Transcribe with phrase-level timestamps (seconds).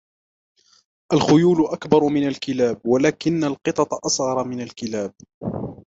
[1.13, 5.13] الخيول أكبر من الكلاب، ولكن القطط أصغر من الكلاب.